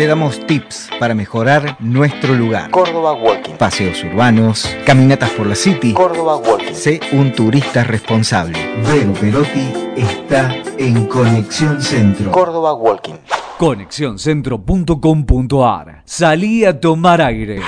[0.00, 2.70] Te damos tips para mejorar nuestro lugar.
[2.70, 3.52] Córdoba Walking.
[3.58, 5.92] Paseos urbanos, caminatas por la City.
[5.92, 6.72] Córdoba Walking.
[6.72, 8.58] Sé un turista responsable.
[8.90, 12.32] Vero Perotti está en Conexión Centro.
[12.32, 13.16] Córdoba Walking.
[13.58, 16.00] Conexióncentro.com.ar.
[16.06, 17.60] Salí a tomar aire.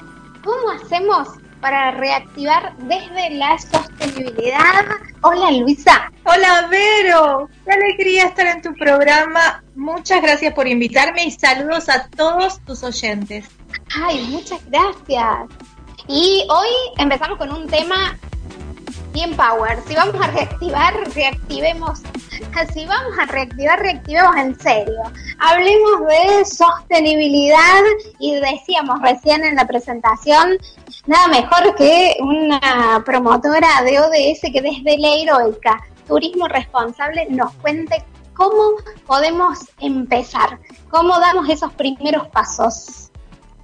[0.44, 1.30] cómo hacemos
[1.62, 4.84] para reactivar desde la sostenibilidad.
[5.22, 6.12] Hola Luisa.
[6.26, 9.64] Hola Vero, qué alegría estar en tu programa.
[9.74, 13.46] Muchas gracias por invitarme y saludos a todos tus oyentes.
[14.04, 15.48] Ay, muchas gracias.
[16.10, 18.18] Y hoy empezamos con un tema
[19.14, 19.80] bien power.
[19.88, 22.02] Si vamos a reactivar, reactivemos.
[22.74, 25.02] Si vamos a reactivar, reactivemos en serio.
[25.40, 27.84] Hablemos de sostenibilidad
[28.20, 30.58] y decíamos recién en la presentación,
[31.06, 38.04] nada mejor que una promotora de ODS que desde la heroica Turismo Responsable nos cuente
[38.34, 43.12] cómo podemos empezar, cómo damos esos primeros pasos.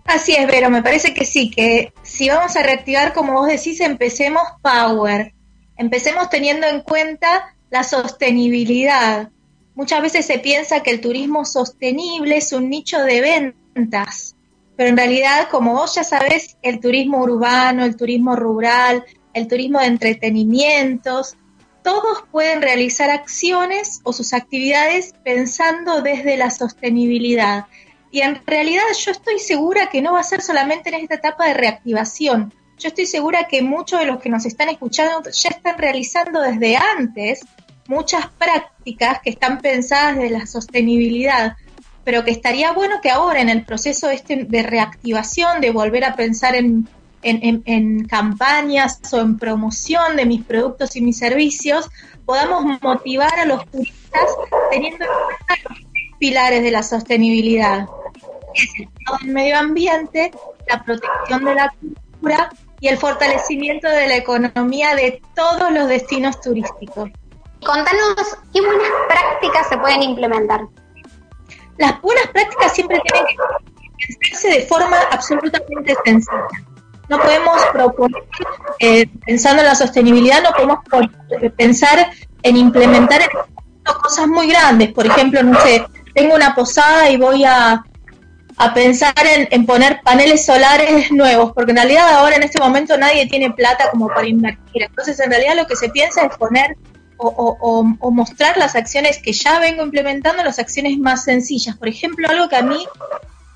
[0.05, 3.79] Así es, Vero, me parece que sí, que si vamos a reactivar, como vos decís,
[3.79, 5.33] empecemos Power.
[5.77, 9.31] Empecemos teniendo en cuenta la sostenibilidad.
[9.73, 14.35] Muchas veces se piensa que el turismo sostenible es un nicho de ventas,
[14.77, 19.03] pero en realidad, como vos ya sabés, el turismo urbano, el turismo rural,
[19.33, 21.35] el turismo de entretenimientos,
[21.81, 27.65] todos pueden realizar acciones o sus actividades pensando desde la sostenibilidad.
[28.11, 31.47] Y en realidad yo estoy segura que no va a ser solamente en esta etapa
[31.47, 32.53] de reactivación.
[32.77, 36.75] Yo estoy segura que muchos de los que nos están escuchando ya están realizando desde
[36.75, 37.41] antes
[37.87, 41.57] muchas prácticas que están pensadas de la sostenibilidad,
[42.03, 46.15] pero que estaría bueno que ahora en el proceso este de reactivación, de volver a
[46.15, 46.87] pensar en,
[47.21, 51.89] en, campañas o en promoción de mis productos y mis servicios,
[52.25, 54.27] podamos motivar a los turistas
[54.71, 57.87] teniendo en cuenta los pilares de la sostenibilidad,
[59.21, 60.31] el medio ambiente,
[60.67, 62.49] la protección de la cultura
[62.79, 67.09] y el fortalecimiento de la economía de todos los destinos turísticos.
[67.65, 70.61] Contanos qué buenas prácticas se pueden implementar.
[71.77, 76.47] Las buenas prácticas siempre tienen que pensarse de forma absolutamente sencilla.
[77.09, 78.23] No podemos proponer,
[78.79, 80.79] eh, pensando en la sostenibilidad, no podemos
[81.57, 82.11] pensar
[82.43, 83.21] en implementar
[84.01, 84.93] cosas muy grandes.
[84.93, 87.83] Por ejemplo, no sé, tengo una posada y voy a,
[88.73, 89.13] pensar
[89.49, 93.89] en, poner paneles solares nuevos, porque en realidad ahora en este momento nadie tiene plata
[93.91, 94.83] como para invertir.
[94.83, 96.77] Entonces, en realidad lo que se piensa es poner
[97.27, 101.75] o, mostrar las acciones que ya vengo implementando, las acciones más sencillas.
[101.77, 102.85] Por ejemplo, algo que a mí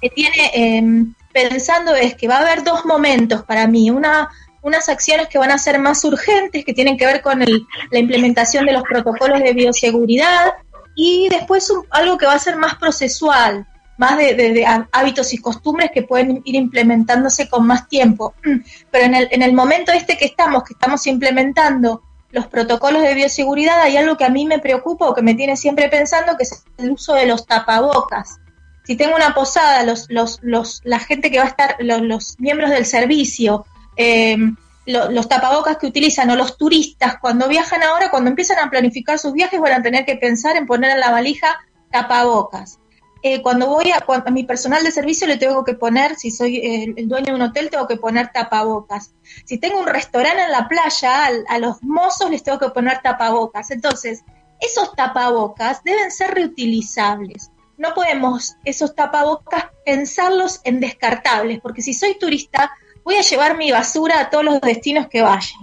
[0.02, 3.90] me tiene em, pensando es que va a haber dos momentos para mí.
[3.90, 4.30] Una,
[4.62, 8.66] unas acciones que van a ser más urgentes, que tienen que ver con la implementación
[8.66, 10.54] de los protocolos de bioseguridad,
[10.96, 13.68] y después algo que va a ser más procesual,
[13.98, 18.34] más de, hábitos y costumbres que pueden ir implementándose con más tiempo.
[18.92, 22.02] Pero en el, en el momento este que estamos, que estamos implementando
[22.32, 25.56] los protocolos de bioseguridad, hay algo que a mí me preocupa o que me tiene
[25.56, 28.40] siempre pensando, que es el uso de los tapabocas.
[28.84, 32.70] Si tengo una posada, los, los, los, la gente que va a estar, los, miembros
[32.70, 34.38] del servicio, eh,
[34.86, 39.34] los tapabocas que utilizan o los turistas cuando viajan ahora, cuando empiezan a planificar sus
[39.34, 41.60] viajes, van a tener que pensar en poner en la valija
[41.92, 42.80] tapabocas.
[43.24, 47.08] Eh, cuando voy a, mi personal de servicio le tengo que poner, si soy el,
[47.08, 49.14] dueño de un hotel, tengo que poner tapabocas.
[49.46, 53.72] Si tengo un restaurante en la playa, a los mozos les tengo que poner tapabocas.
[53.72, 54.24] Entonces,
[54.60, 57.52] esos tapabocas deben ser reutilizables.
[57.78, 62.72] No podemos esos tapabocas pensarlos en descartables, porque si soy turista,
[63.04, 65.56] voy a llevar mi basura a todos los destinos que vaya.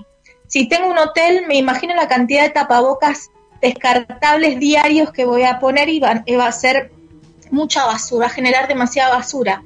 [0.46, 3.30] Si tengo un hotel, me imagino la cantidad de tapabocas
[3.60, 6.92] descartables diarios que voy a poner y va, a ser
[7.54, 9.62] mucha basura, generar demasiada basura.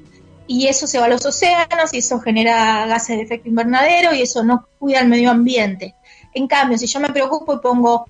[0.51, 4.23] y eso se va a los océanos y eso genera gases de efecto invernadero y
[4.23, 5.93] eso no cuida el medio ambiente.
[6.33, 8.05] En cambio, si yo me preocupo y pongo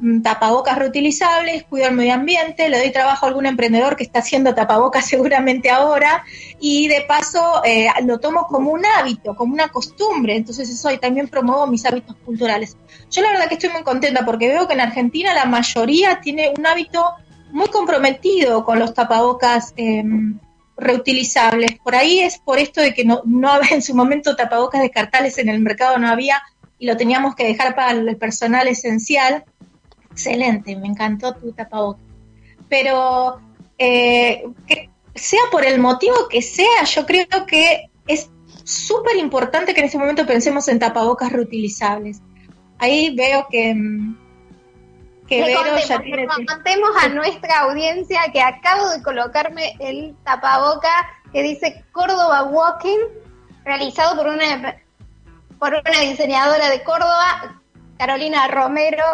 [0.00, 4.20] mm, tapabocas reutilizables, cuido el medio ambiente, le doy trabajo a algún emprendedor que está
[4.20, 6.24] haciendo tapabocas seguramente ahora
[6.60, 10.98] y de paso eh, lo tomo como un hábito, como una costumbre, entonces eso y
[10.98, 12.76] también promuevo mis hábitos culturales.
[13.10, 16.52] Yo la verdad que estoy muy contenta porque veo que en Argentina la mayoría tiene
[16.56, 17.04] un hábito
[17.50, 20.38] muy comprometido con los tapabocas em,
[20.76, 21.78] reutilizables.
[21.82, 25.38] Por ahí es por esto de que no, no había en su momento tapabocas descartables
[25.38, 26.42] en el mercado, no había
[26.78, 29.44] y lo teníamos que dejar para el personal esencial.
[30.12, 32.04] Excelente, me encantó tu tapabocas.
[32.68, 33.40] Pero
[33.78, 34.44] eh,
[35.14, 38.30] sea por el motivo que sea, yo creo que es
[38.64, 42.20] súper importante que en este momento pensemos en tapabocas reutilizables.
[42.78, 43.74] Ahí veo que,
[45.28, 45.54] que
[45.86, 46.26] ya tiene...
[46.26, 50.88] contemos a nuestra audiencia que acabo de colocarme el tapaboca
[51.32, 52.98] que dice Córdoba Walking,
[53.64, 54.76] realizado por una
[55.58, 57.60] por una diseñadora de Córdoba,
[57.98, 59.04] Carolina Romero,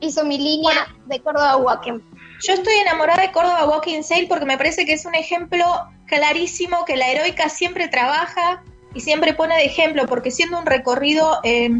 [0.00, 2.00] hizo mi línea de Córdoba Walking.
[2.46, 5.64] Yo estoy enamorada de Córdoba Walking Sale porque me parece que es un ejemplo
[6.06, 8.62] clarísimo que la heroica siempre trabaja
[8.94, 11.70] y siempre pone de ejemplo, porque siendo un recorrido eh,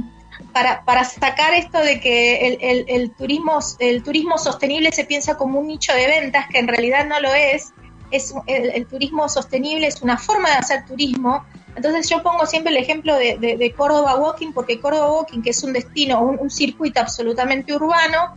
[0.53, 2.59] para, para sacar esto de que
[2.89, 7.07] el, turismo, el turismo sostenible se piensa como un nicho de ventas, que en realidad
[7.07, 7.73] no lo es,
[8.11, 11.45] es el turismo sostenible es una forma de hacer turismo
[11.79, 15.73] entonces yo pongo siempre el ejemplo de, Córdoba Walking, porque Córdoba Walking, que es un
[15.73, 18.37] destino, un, circuito absolutamente urbano,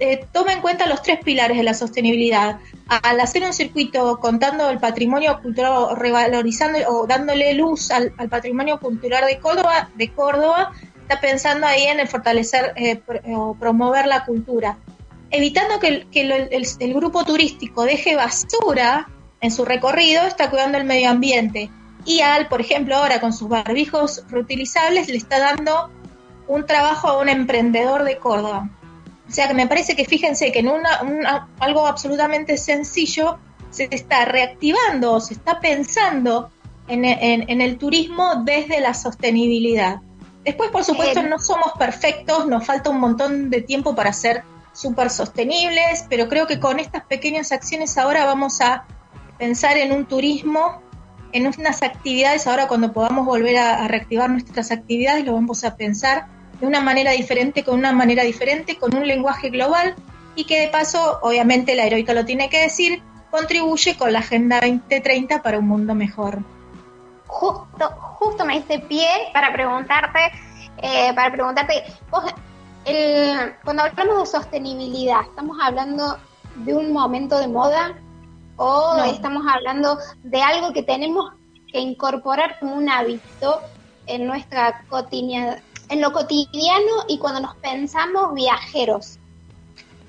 [0.00, 2.58] eh, toma en cuenta los tres pilares de la sostenibilidad.
[2.88, 9.24] Al hacer un circuito contando el patrimonio cultural, revalorizando o dándole luz al, patrimonio cultural
[9.24, 10.72] de Córdoba, de Córdoba,
[11.10, 13.00] está pensando ahí en el fortalecer eh,
[13.34, 14.78] o promover la cultura.
[15.32, 19.08] Evitando que, el grupo turístico deje basura
[19.40, 21.68] en su recorrido, está cuidando el medio ambiente
[22.04, 25.90] y al, por ejemplo, ahora con sus barbijos reutilizables le está dando
[26.46, 28.70] un trabajo a un emprendedor de Córdoba.
[29.28, 33.38] O sea que me parece que fíjense que en una, algo absolutamente sencillo
[33.70, 36.50] se está reactivando, se está pensando
[36.88, 37.04] en,
[37.60, 40.00] el turismo desde la sostenibilidad.
[40.44, 44.42] Después, por supuesto, no somos perfectos, nos falta un montón de tiempo para ser
[44.72, 48.84] súper sostenibles, pero creo que con estas pequeñas acciones ahora vamos a
[49.38, 50.80] pensar en un turismo
[51.32, 56.26] en unas actividades, ahora cuando podamos volver a, reactivar nuestras actividades, lo vamos a pensar
[56.60, 59.94] de una manera diferente, con una manera diferente, con un lenguaje global
[60.34, 64.60] y que de paso, obviamente la heroica lo tiene que decir, contribuye con la Agenda
[64.60, 66.42] 2030 para un mundo mejor.
[67.30, 70.32] Justo, justo me hice pie para preguntarte,
[70.78, 71.84] eh, para preguntarte,
[73.64, 76.18] cuando hablamos de sostenibilidad, ¿estamos hablando
[76.56, 77.96] de un momento de moda
[78.56, 81.32] o estamos hablando de algo que tenemos
[81.72, 83.60] que incorporar como un hábito
[84.06, 89.19] en nuestra cotidiana, en lo cotidiano y cuando nos pensamos viajeros.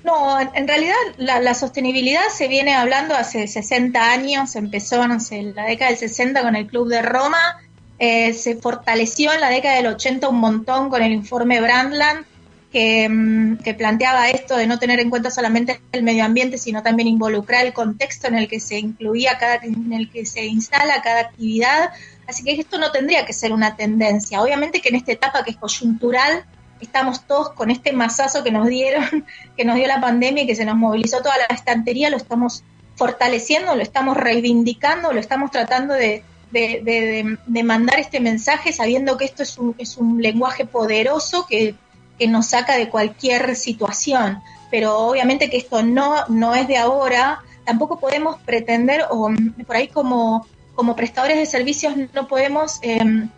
[0.04, 5.54] No, en realidad la, sostenibilidad se viene hablando hace 60 años, empezó, no sé, en
[5.54, 7.60] la década del 60 con el Club de Roma,
[7.98, 12.26] eh, se fortaleció en la década del 80 un montón con el informe Brandland,
[12.74, 17.06] Mm, que, planteaba esto de no tener en cuenta solamente el medio ambiente, sino también
[17.06, 21.20] involucrar el contexto en el que se incluía cada, en el que se instala cada
[21.20, 21.90] actividad.
[22.26, 24.40] Así que esto no tendría que ser una tendencia.
[24.40, 26.46] Obviamente que en esta etapa que es coyuntural,
[26.82, 29.24] estamos todos con este masazo que nos dieron,
[29.56, 32.64] que nos dio la pandemia y que se nos movilizó toda la estantería, lo estamos
[32.96, 39.42] fortaleciendo, lo estamos reivindicando, lo estamos tratando de, de, mandar este mensaje sabiendo que esto
[39.42, 41.74] es un, es un lenguaje poderoso que
[42.18, 44.40] que nos saca de cualquier situación.
[44.70, 49.28] Pero obviamente que esto no, no es de ahora, tampoco podemos pretender, o
[49.66, 53.28] por ahí como, como prestadores de servicios no podemos em,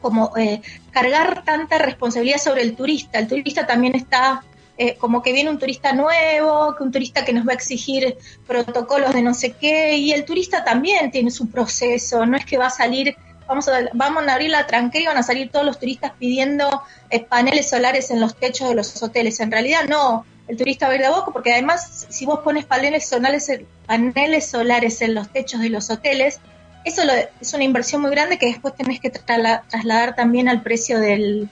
[0.00, 3.18] como eh, cargar tanta responsabilidad sobre el turista.
[3.18, 4.42] El turista también está
[4.78, 8.16] eh, como que viene un turista nuevo, que un turista que nos va a exigir
[8.46, 12.56] protocolos de no sé qué, y el turista también tiene su proceso, no es que
[12.56, 13.14] va a salir
[13.50, 16.82] vamos a, vamos a abrir la tranquera y van a salir todos los turistas pidiendo
[17.10, 19.40] eh, paneles solares en los techos de los hoteles.
[19.40, 22.64] En realidad no, el turista va a ir de boca porque además si vos pones
[22.64, 23.50] paneles solares,
[23.86, 26.40] paneles solares en los techos de los hoteles,
[26.84, 27.02] eso
[27.40, 31.48] es una inversión muy grande que después tenés que trasladar también al precio del,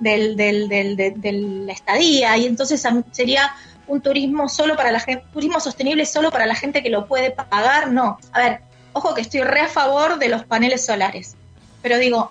[0.00, 1.32] del, del, de
[1.66, 3.52] la estadía y entonces sería
[3.86, 7.30] un turismo solo para la gente, turismo sostenible solo para la gente que lo puede
[7.30, 8.18] pagar, no.
[8.32, 8.60] A ver,
[8.94, 11.34] Ojo que estoy re a favor de los paneles solares,
[11.80, 12.30] pero digo,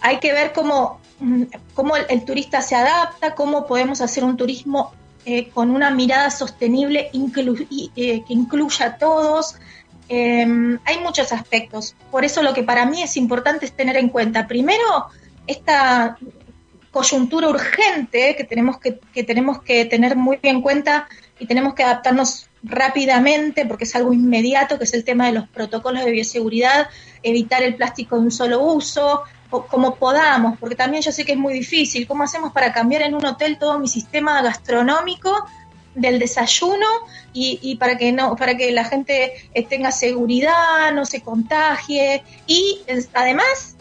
[0.00, 1.42] hay que ver cómo, mm,
[1.74, 4.92] cómo el, turista se adapta, cómo podemos hacer un turismo
[5.26, 9.56] eh, con una mirada sostenible eh, que incluya a todos,
[10.10, 11.94] eh, hay muchos aspectos.
[12.10, 15.06] Por eso lo que para mí es importante es tener en cuenta, primero,
[15.46, 16.18] esta
[16.90, 21.74] coyuntura urgente que tenemos que, que tenemos que tener muy bien en cuenta y tenemos
[21.74, 26.10] que adaptarnos rápidamente porque es algo inmediato, que es el tema de los protocolos de
[26.10, 26.88] bioseguridad,
[27.22, 31.32] evitar el plástico de un solo uso, o como podamos, porque también yo sé que
[31.32, 32.08] es muy difícil.
[32.08, 35.46] ¿Cómo hacemos para cambiar en un hotel todo mi sistema gastronómico
[35.94, 36.86] del desayuno
[37.32, 42.80] y, para que no, para que la gente tenga seguridad, no se contagie y
[43.12, 43.76] además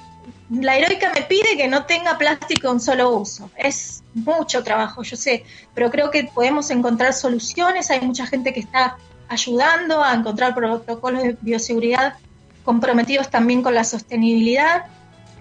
[0.50, 3.52] la heroica me pide que no tenga plástico de un solo uso.
[3.56, 7.92] Es mucho trabajo, yo sé, pero creo que podemos encontrar soluciones.
[7.92, 8.98] Hay mucha gente que está
[9.28, 12.16] ayudando a encontrar protocolos de bioseguridad
[12.64, 14.86] comprometidos también con la sostenibilidad.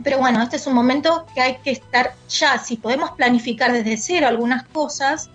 [0.04, 2.58] Pero bueno, este es un momento que hay que estar ya.
[2.58, 5.30] Si podemos planificar desde cero algunas cosas,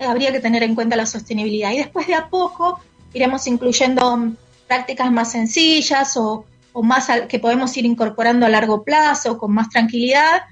[0.00, 1.72] habría que tener en cuenta la sostenibilidad.
[1.72, 2.80] Y después de a poco
[3.12, 4.36] iremos incluyendo mm,
[4.68, 6.44] prácticas más sencillas o,
[6.82, 10.42] más al- que podemos ir incorporando a largo plazo con más tranquilidad.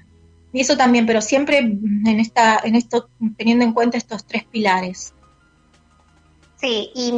[0.53, 4.43] Y eso también, pero siempre mm, en esta, en esto, teniendo en cuenta estos tres
[4.45, 5.13] pilares.
[6.61, 7.11] Sí, y,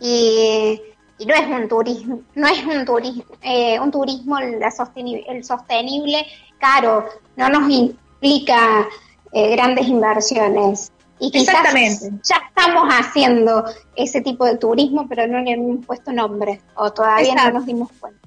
[0.00, 0.80] y,
[1.18, 5.42] y no es un turismo, no es un turismo, eh, un turismo la sosteni- el
[5.44, 6.24] sostenible
[6.60, 8.86] caro, no nos implica
[9.32, 10.92] eh, grandes inversiones.
[11.20, 12.10] Y quizás Exactamente.
[12.22, 13.64] ya estamos haciendo
[13.96, 17.50] ese tipo de turismo, pero no le hemos puesto nombre, o todavía Exacto.
[17.52, 18.18] no nos dimos cuenta.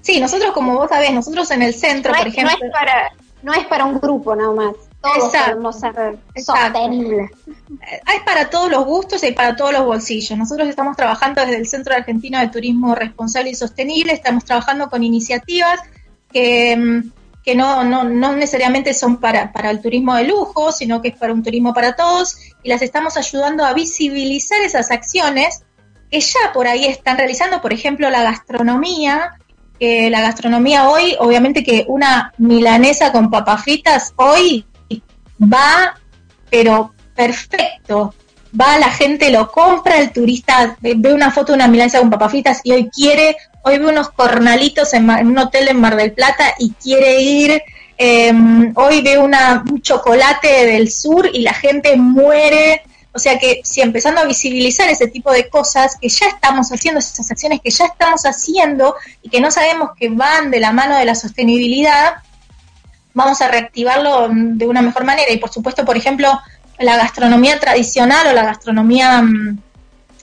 [0.00, 2.66] Sí, nosotros, como vos sabés, nosotros en el centro, No por es, no ejemplo.
[2.66, 3.12] es para,
[3.42, 7.30] no es para un grupo nomás, todos podemos ser sostenibles.
[8.06, 10.36] hay para todos los gustos y para todos los bolsillos.
[10.38, 15.02] Nosotros estamos trabajando desde el Centro Argentino de Turismo Responsable y Sostenible, estamos trabajando con
[15.02, 15.80] iniciativas
[16.32, 17.12] que, mm,
[17.44, 21.16] que no, no, no necesariamente son para, para el turismo de lujo, sino que es
[21.16, 25.62] para un turismo para todos, y las estamos ayudando a visibilizar esas acciones
[26.10, 29.38] que ya por ahí están realizando, por ejemplo, la gastronomía,
[29.78, 34.64] que la gastronomía hoy, obviamente que una milanesa con papas fritas hoy
[35.40, 35.98] va,
[36.50, 38.14] pero perfecto.
[38.58, 42.30] Va, la gente lo compra, el turista ve una foto de una milanesa con papas
[42.30, 46.12] fritas y hoy quiere, hoy ve unos cornalitos en, en un hotel en Mar del
[46.12, 47.62] Plata y quiere ir.
[47.96, 48.32] eh,
[48.74, 52.82] hoy ve una, un chocolate del sur y la gente muere.
[53.12, 56.98] O sea que si empezando a visibilizar ese tipo de cosas que ya estamos haciendo,
[56.98, 60.98] esas acciones que ya estamos haciendo y que no sabemos que van de la mano
[60.98, 62.14] de la sostenibilidad,
[63.14, 65.32] vamos a reactivarlo mm, de una mejor manera.
[65.32, 66.38] Y por supuesto, por ejemplo,
[66.78, 69.58] la gastronomía tradicional o la gastronomía mm,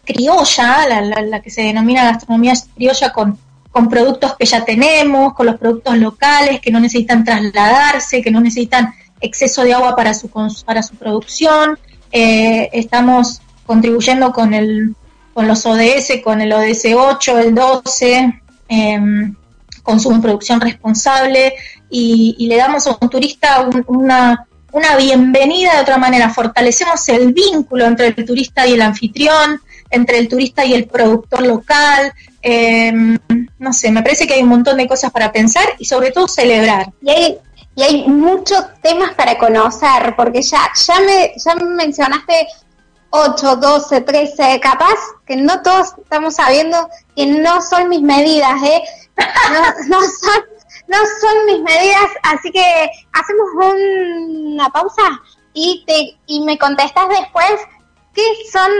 [0.03, 3.38] criolla, la, la- la que se denomina gastronomía criolla con,
[3.72, 8.41] con productos que ya tenemos, con los productos locales que no necesitan trasladarse, que no
[8.41, 10.29] necesitan exceso de agua para su,
[10.65, 11.77] para su producción.
[12.12, 14.96] Eh, estamos contribuyendo con, el,
[15.34, 19.36] con los ODS, con el ODS 8, el 12, em,
[19.84, 21.53] consumo y producción responsable,
[21.89, 26.29] y, le damos a un turista un- una, una bienvenida de otra manera.
[26.29, 31.41] Fortalecemos el vínculo entre el turista y el anfitrión, entre el turista y el productor
[31.41, 32.13] local.
[32.41, 32.91] eh,
[33.60, 36.27] no sé, me parece que hay un montón de cosas para pensar y sobre todo
[36.27, 36.91] celebrar.
[37.01, 37.38] Y hay,
[37.75, 42.48] y hay muchos temas para conocer, porque ya, ya, me, ya me mencionaste
[43.12, 44.95] 8, 12, 13, capaz
[45.25, 48.81] que no todos estamos sabiendo que no son mis medidas, ¿eh?
[49.17, 50.43] No, no son,
[50.88, 53.48] no son mis medidas, así que hacemos
[54.53, 55.21] una pausa
[55.53, 57.51] y, te, y me contestas después
[58.13, 58.71] qué son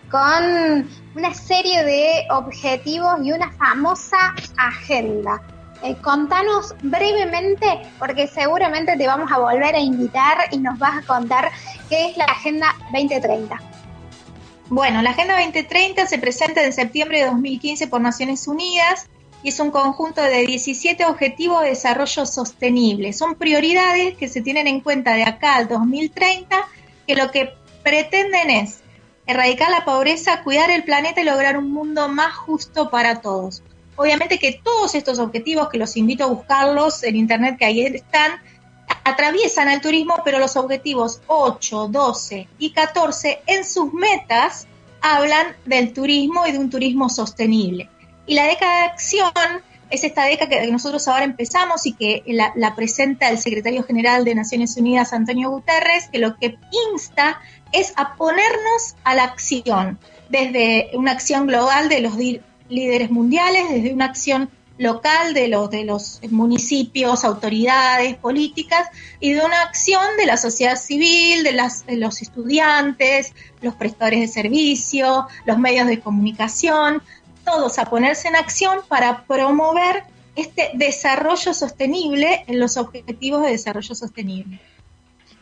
[0.10, 5.42] con una serie de objetivos y una famosa agenda.
[5.82, 11.08] Eh, contanos brevemente, porque seguramente te vamos a volver a invitar y nos vas a
[11.08, 11.52] contar
[11.88, 13.58] qué es la Agenda 2030.
[14.68, 19.08] Bueno, la Agenda 2030 se presenta en septiembre de 2015 por Naciones Unidas
[19.42, 23.14] y es un conjunto de 17 objetivos de desarrollo sostenible.
[23.14, 26.58] Son prioridades que se tienen en cuenta de acá al 2030,
[27.08, 28.82] que lo que pretenden es
[29.30, 33.62] erradicar la pobreza, cuidar el planeta y lograr un mundo más justo para todos.
[33.96, 38.42] Obviamente que todos estos objetivos, que los invito a buscarlos en internet, que ahí están,
[39.04, 44.68] atraviesan al turismo, pero los objetivos 8, 12 y 14 en sus metas
[45.00, 47.88] hablan del turismo y de un turismo sostenible.
[48.26, 49.32] Y la década de acción
[49.92, 54.26] es esta década que nosotros ahora empezamos y que la, la, presenta el secretario general
[54.26, 56.58] de Naciones Unidas, Antonio Guterres, que lo que
[56.94, 57.40] insta
[57.72, 60.00] es a ponernos a la acción,
[60.30, 62.14] desde una acción global de los
[62.70, 64.50] líderes mundiales, desde una acción
[64.80, 68.88] local de los, de los municipios, autoridades, políticas,
[69.20, 74.22] y de una acción de la sociedad civil, de, las, de los estudiantes, los prestadores
[74.22, 77.04] de servicio, los medios de comunicación,
[77.44, 80.04] todos a ponerse en acción para promover
[80.36, 84.62] este desarrollo sostenible en los objetivos de desarrollo sostenible.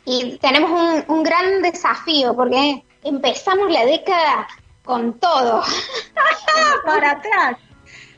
[0.10, 4.48] Y tenemos un, gran desafío porque empezamos la década
[4.86, 5.62] con todo.
[6.86, 7.58] Para atrás.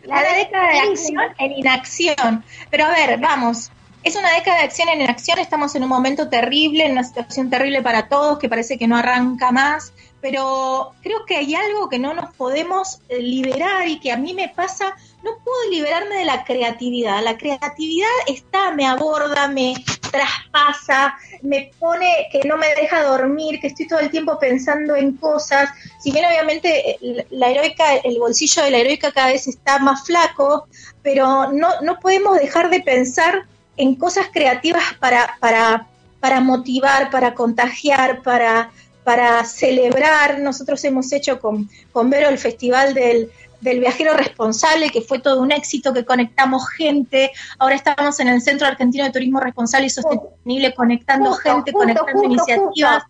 [0.03, 2.45] La, década de acción en inacción.
[2.69, 3.71] Pero a ver, vamos.
[4.03, 7.49] Es una década de acción en inacción, estamos en un momento terrible, en una situación
[7.49, 9.91] terrible para todos, que parece que no arranca más,
[10.21, 14.33] pero creo que hay algo que no nos podemos eh, liberar y que a mí
[14.33, 17.23] me pasa no puedo liberarme de la creatividad.
[17.23, 19.75] La creatividad está, me aborda, me
[20.11, 25.17] traspasa, me pone que no me deja dormir, que estoy todo el tiempo pensando en
[25.17, 25.69] cosas.
[25.99, 26.97] Si bien obviamente
[27.31, 30.67] la heroica, el bolsillo de la heroica cada vez está más flaco,
[31.03, 33.43] pero no, no podemos dejar de pensar
[33.75, 35.87] en cosas creativas para, para,
[36.19, 38.71] para motivar, para contagiar, para,
[39.09, 40.37] para celebrar.
[40.37, 45.41] Nosotros hemos hecho con, con Vero el Festival del, del viajero responsable, que fue todo
[45.41, 47.31] un éxito, que conectamos gente.
[47.57, 53.03] Ahora estamos en el Centro Argentino de Turismo Responsable y Sostenible, conectando gente, conectando iniciativas.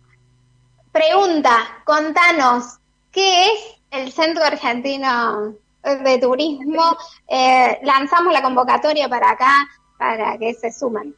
[0.90, 2.78] Pregunta, contanos,
[3.12, 5.52] ¿qué es el Centro Argentino
[5.84, 6.96] de Turismo?
[7.28, 9.54] Eh, lanzamos la convocatoria para acá,
[9.98, 11.14] para que se sumen.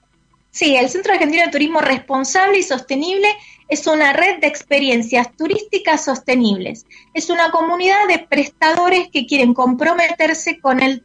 [0.50, 3.28] Sí, el Centro Argentino de Turismo Responsable y Sostenible
[3.72, 6.84] es una red de experiencias turísticas sostenibles.
[7.14, 11.02] Es una comunidad de prestadores que quieren comprometerse con el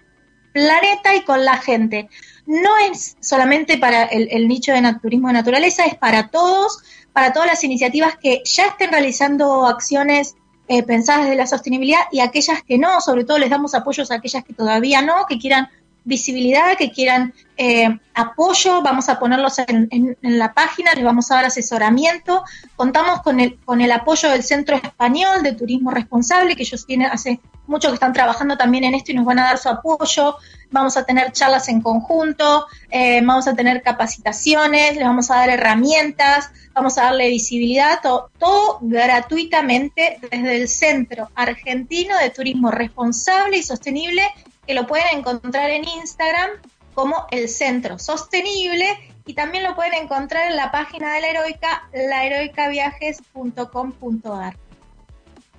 [0.51, 2.09] planeta y con la gente.
[2.45, 6.79] No es solamente para el, nicho de turismo de naturaleza, es para todos,
[7.13, 10.35] para todas las iniciativas que ya estén realizando acciones
[10.67, 14.15] eh, pensadas desde la sostenibilidad y aquellas que no, sobre todo les damos apoyos a
[14.15, 15.69] aquellas que todavía no, que quieran
[16.07, 21.45] visibilidad, que quieran eh, apoyo, vamos a ponerlos en, la página, les vamos a dar
[21.45, 22.43] asesoramiento.
[22.77, 27.11] Contamos con el, con el apoyo del Centro Español de Turismo Responsable, que ellos tienen
[27.11, 30.37] hace mucho que están trabajando también en esto y nos van a dar su apoyo.
[30.71, 35.49] Vamos a tener charlas en conjunto, eh, vamos a tener capacitaciones, les vamos a dar
[35.49, 43.63] herramientas, vamos a darle visibilidad, todo gratuitamente desde el Centro Argentino de Turismo Responsable y
[43.63, 44.23] Sostenible
[44.67, 46.49] que lo pueden encontrar en Instagram
[46.93, 48.85] como el Centro Sostenible
[49.25, 54.57] y también lo pueden encontrar en la página de la Heroica, laheroicaviajes.com.ar.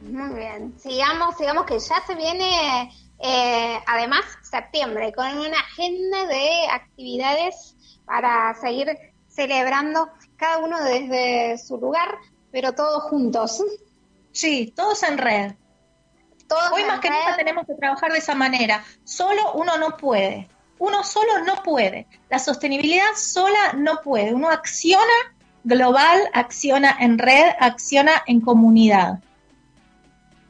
[0.03, 6.67] Muy bien, sigamos, sigamos que ya se viene eh, además septiembre con una agenda de
[6.71, 8.95] actividades para seguir
[9.29, 12.19] celebrando cada uno desde su lugar,
[12.53, 13.65] pero todos juntos.
[14.33, 15.55] Sí, todos en red.
[16.73, 18.83] Hoy más que nunca tenemos que trabajar de esa manera.
[19.05, 20.49] Solo uno no puede.
[20.79, 22.07] Uno solo no puede.
[22.31, 24.33] La sostenibilidad sola no puede.
[24.33, 25.35] Uno acciona
[25.65, 29.19] global, acciona en red, acciona en comunidad.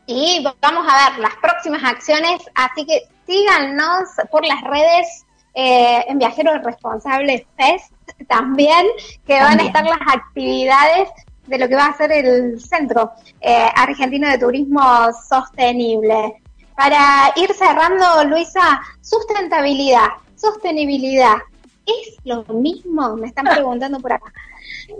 [0.07, 6.19] Y vamos a ver las próximas acciones, así que síganos por las redes eh, en
[6.19, 7.93] Viajeros Responsables Fest
[8.27, 8.87] también,
[9.27, 11.11] que van a estar las actividades
[11.49, 14.81] de lo que va a ser el Centro eh, Argentino de Turismo
[15.29, 16.43] Sostenible.
[16.77, 20.07] Para ir cerrando, Luisa, sustentabilidad,
[20.37, 21.39] sostenibilidad,
[21.89, 23.17] ¿es lo mismo?
[23.17, 24.33] Me están preguntando por acá.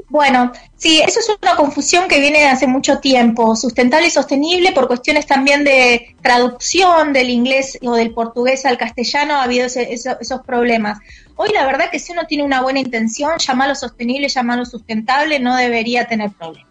[0.09, 3.55] Bueno, sí, eso es una confusión que viene de hace mucho tiempo.
[3.57, 9.35] Sustentable y sostenible por cuestiones también de traducción del inglés o del portugués al castellano
[9.35, 10.99] ha habido esos problemas.
[11.37, 15.57] Hoy la verdad que si uno tiene una buena intención, llamarlo sostenible, llamarlo sustentable, no
[15.57, 16.69] debería tener problema.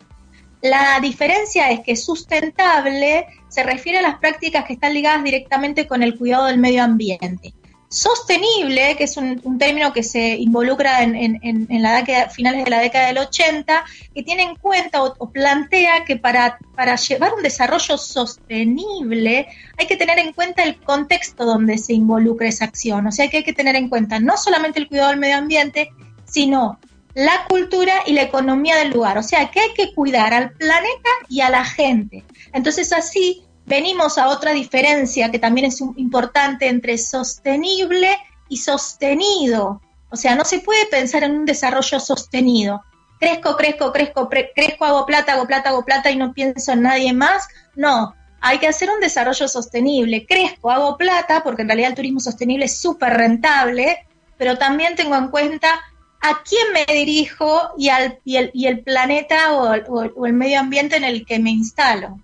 [0.61, 6.01] La diferencia es que sustentable se refiere a las prácticas que están ligadas directamente con
[6.01, 7.53] el cuidado del medio ambiente.
[7.89, 13.07] Sostenible, que es un, término que se involucra en, la década, finales de la década
[13.07, 19.47] del 80, que tiene en cuenta o, plantea que para, para llevar un desarrollo sostenible
[19.77, 23.07] hay que tener en cuenta el contexto donde se involucra esa acción.
[23.07, 25.91] O sea que hay que tener en cuenta no solamente el cuidado del medio ambiente,
[26.25, 26.79] sino
[27.13, 29.17] la cultura y la economía del lugar.
[29.17, 32.23] O sea que hay que cuidar al planeta y a la gente.
[32.53, 38.17] Entonces así venimos a otra diferencia que también es importante entre sostenible
[38.49, 39.81] y sostenido.
[40.09, 42.81] O sea, no se puede pensar en un desarrollo sostenido.
[43.19, 47.11] Crezco, crezco, crezco, crezco, hago plata, hago plata, hago plata y no pienso en nadie
[47.11, 47.47] más.
[47.75, 50.25] No, hay que hacer un desarrollo sostenible.
[50.25, 55.15] Crezco, hago plata, porque en realidad el turismo sostenible es súper rentable, pero también tengo
[55.15, 55.81] en cuenta
[56.21, 60.95] a quién me dirijo y, al, y, el, y el planeta o el medio ambiente
[60.95, 62.17] en el que me instalo.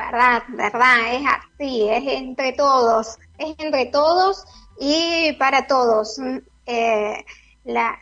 [0.00, 4.44] Verdad, verdad, es así, es entre todos, es entre todos
[4.78, 6.18] y para todos.
[6.18, 7.24] Mm, eh,
[7.64, 7.98] las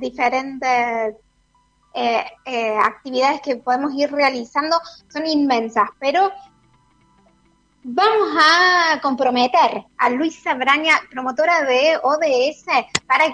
[0.00, 1.16] diferentes
[1.94, 6.30] eh, eh, actividades que podemos ir realizando son inmensas, pero
[7.82, 12.66] vamos a comprometer a Luisa Braña, promotora de ODS,
[13.06, 13.24] para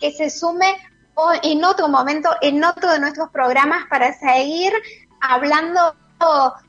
[0.00, 0.74] que se sume
[1.42, 4.72] en otro momento, en otro de nuestros programas, para seguir
[5.20, 5.94] hablando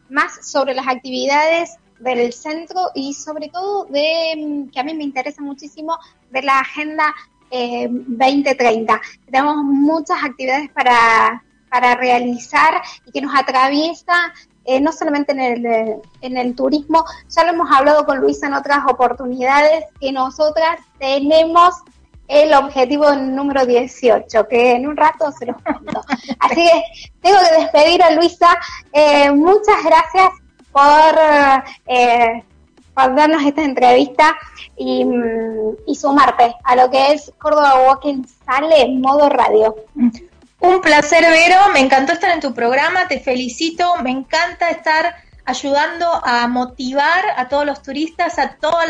[0.10, 5.04] más sobre las actividades del centro y sobre todo de, mm, que a mí me
[5.04, 5.98] interesa muchísimo,
[6.30, 7.14] de la Agenda
[7.50, 8.94] 2030.
[8.94, 14.34] Eh, Tenemos muchas actividades para, para realizar y que nos atraviesa
[14.70, 18.54] eh, no solamente en el, en el turismo, ya lo hemos hablado con Luisa en
[18.54, 21.74] otras oportunidades, que nosotras tenemos
[22.28, 26.02] el objetivo número 18, que en un rato se los cuento.
[26.40, 26.84] Así que
[27.22, 28.50] tengo que despedir a Luisa.
[28.92, 30.30] Eh, muchas gracias
[30.72, 31.20] por,
[31.88, 32.44] eh,
[32.94, 34.38] por darnos esta entrevista
[34.76, 35.06] y,
[35.88, 39.76] y, sumarte a lo que es Córdoba Walking Sale en modo radio.
[40.60, 41.70] Un placer, Vero.
[41.72, 43.08] Me encantó estar en tu programa.
[43.08, 43.96] Te felicito.
[44.04, 48.84] Me encanta estar ayudando a motivar a todos los turistas, a todos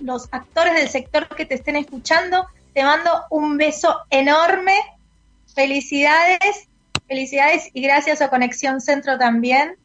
[0.00, 4.74] los actores del sector que te estén escuchando te mando un beso enorme.
[5.54, 6.68] Felicidades,
[7.06, 9.76] felicidades y gracias a Conexión Centro también.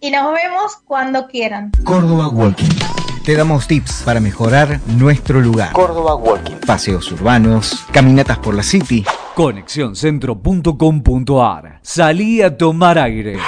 [0.00, 1.72] Y nos vemos cuando quieran.
[1.84, 2.68] Córdoba Walking.
[3.24, 5.72] Te damos tips para mejorar nuestro lugar.
[5.72, 6.58] Córdoba Walking.
[6.64, 9.04] Paseos urbanos, caminatas por la city.
[9.34, 11.80] Conexióncentro.com.ar.
[11.82, 13.40] Salí a tomar aire.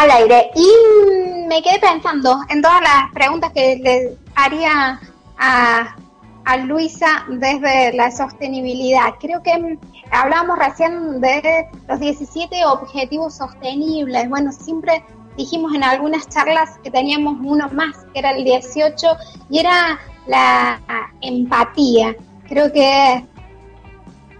[0.00, 0.50] Al aire.
[0.54, 5.00] Y me quedé pensando en todas las preguntas que le haría
[5.38, 5.96] a,
[6.44, 9.14] a Luisa desde la sostenibilidad.
[9.20, 9.78] Creo que
[10.10, 14.28] hablábamos recién de los 17 objetivos sostenibles.
[14.28, 15.04] Bueno, siempre
[15.36, 19.06] dijimos en algunas charlas que teníamos uno más, que era el 18,
[19.50, 20.80] y era la
[21.20, 22.16] empatía.
[22.48, 23.24] Creo que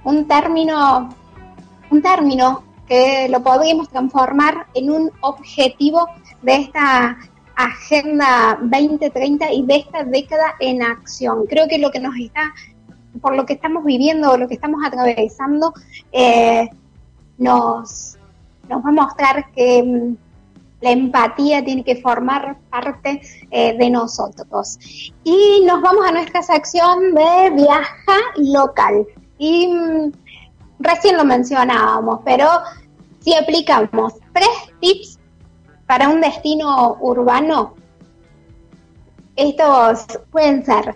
[0.05, 1.11] un término
[1.91, 6.09] un término que lo podríamos transformar en un objetivo
[6.43, 7.17] de esta
[7.55, 11.47] Agenda 2030 y de esta década en acción.
[11.47, 12.53] Creo que lo que nos está,
[13.21, 15.73] por lo que estamos viviendo, lo que estamos atravesando,
[16.11, 16.69] eh,
[17.39, 18.19] nos,
[18.69, 20.17] nos va a mostrar que mm,
[20.81, 23.21] la empatía tiene que formar parte
[23.53, 24.79] eh, de nosotros.
[25.23, 29.07] Y nos vamos a nuestra sección de viaja local.
[29.39, 30.13] Y mm,
[30.81, 32.49] recién lo mencionábamos, pero
[33.21, 34.49] si aplicamos tres
[34.81, 35.19] tips
[35.87, 37.75] para un destino urbano,
[39.37, 40.95] estos pueden ser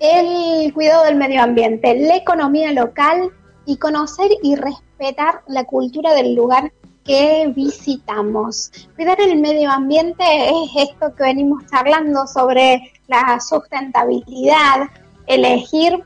[0.00, 3.30] el cuidado del medio ambiente, la economía local
[3.64, 6.72] y conocer y respetar la cultura del lugar
[7.04, 8.70] que visitamos.
[8.96, 14.88] Cuidar el medio ambiente es esto que venimos charlando sobre la sustentabilidad,
[15.26, 16.04] elegir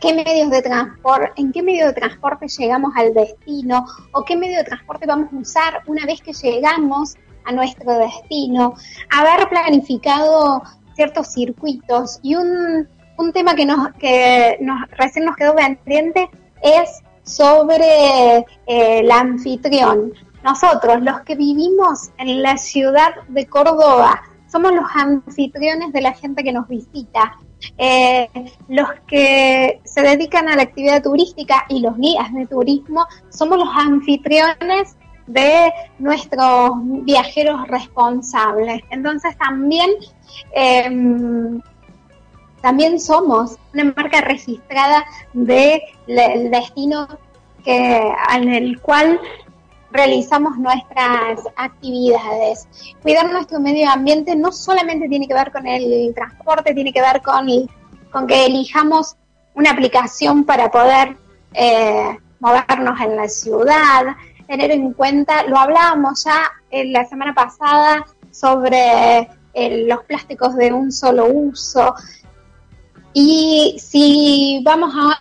[0.00, 4.58] qué medios de transporte, en qué medio de transporte llegamos al destino o qué medio
[4.58, 8.74] de transporte vamos a usar una vez que llegamos a nuestro destino,
[9.10, 10.62] haber planificado
[10.94, 12.18] ciertos circuitos.
[12.22, 16.28] Y un, un tema que nos que nos recién nos quedó pendiente
[16.62, 20.12] es sobre eh, el anfitrión.
[20.44, 26.44] Nosotros, los que vivimos en la ciudad de Córdoba, somos los anfitriones de la gente
[26.44, 27.36] que nos visita
[27.78, 28.28] eh,
[28.68, 33.68] los que se dedican a la actividad turística y los guías de turismo somos los
[33.74, 36.72] anfitriones de nuestros
[37.04, 38.82] viajeros responsables.
[38.90, 39.90] Entonces también
[40.54, 41.60] em,
[42.62, 47.06] también somos una marca registrada del de destino
[47.64, 49.20] que, en el cual
[49.96, 52.68] realizamos nuestras actividades.
[53.02, 57.22] Cuidar nuestro medio ambiente no solamente tiene que ver con el transporte, tiene que ver
[57.22, 57.46] con,
[58.10, 59.16] con que elijamos
[59.54, 61.16] una aplicación para poder
[61.54, 68.06] eh, movernos en la ciudad, tener en cuenta, lo hablábamos ya en la semana pasada
[68.30, 71.94] sobre eh, los plásticos de un solo uso.
[73.14, 75.18] Y si vamos a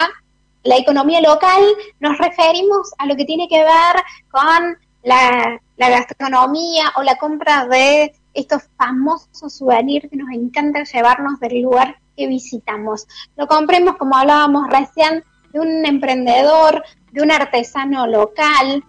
[0.66, 1.64] la economía local,
[2.00, 8.14] nos referimos a lo que tiene que ver con la, gastronomía o la compra de
[8.34, 13.08] estos famosos souvenirs que nos encanta llevarnos del lugar que visitamos.
[13.38, 15.24] Lo compremos, como hablábamos recién,
[15.54, 18.84] de un emprendedor, de un artesano local.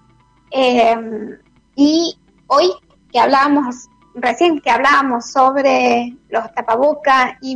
[0.50, 0.96] Eh,
[1.74, 2.72] y hoy
[3.12, 7.54] que hablábamos recién que hablábamos sobre los tapabocas y,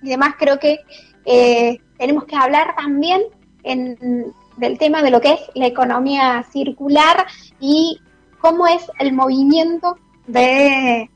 [0.00, 0.78] demás, creo que
[1.26, 3.22] eh, tenemos que hablar también
[3.62, 7.26] del tema de lo que es la economía circular
[7.60, 8.00] y
[8.40, 9.96] cómo es el movimiento
[10.26, 11.08] de,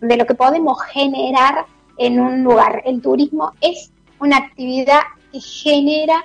[0.00, 1.66] lo que podemos generar
[1.98, 2.82] en un lugar.
[2.84, 6.24] El turismo es una actividad que genera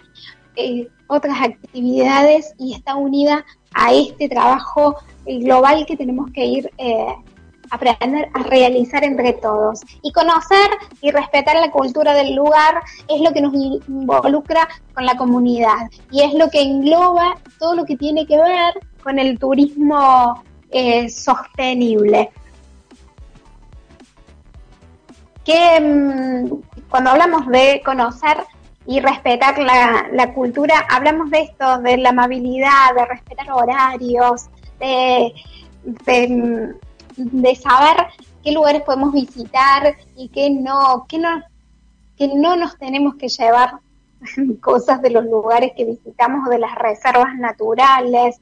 [0.56, 7.16] eh, otras actividades y está unida a este trabajo global que tenemos que ir eh,
[7.70, 9.82] aprender a realizar entre todos.
[10.02, 10.70] Y conocer
[11.02, 16.22] y respetar la cultura del lugar es lo que nos involucra con la comunidad y
[16.22, 18.74] es lo que engloba todo lo que tiene que ver
[19.04, 22.32] con el turismo eh, sostenible.
[25.44, 28.38] Que mm, cuando hablamos de conocer
[28.88, 34.50] y respetar la, la, cultura, hablamos de esto, de la amabilidad, de respetar horarios,
[34.80, 35.34] de,
[36.28, 36.85] mm,
[37.18, 38.08] de saber
[38.44, 41.44] qué lugares podemos visitar y qué no, qué no,
[42.18, 43.80] que no nos tenemos que llevar
[44.62, 48.40] cosas de los lugares que visitamos o de las reservas naturales,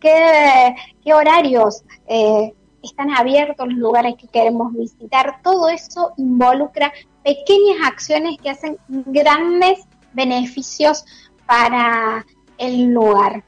[0.00, 5.40] qué, qué horarios eh, están abiertos los lugares que queremos visitar.
[5.42, 6.92] Todo eso involucra
[7.24, 9.80] pequeñas acciones que hacen grandes
[10.12, 11.04] beneficios
[11.46, 12.24] para
[12.58, 13.42] el lugar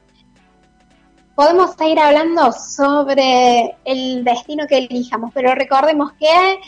[1.39, 6.59] podemos seguir hablando sobre el destino que elijamos, pero recordemos que